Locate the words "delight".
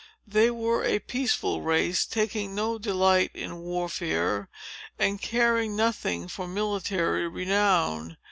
2.79-3.29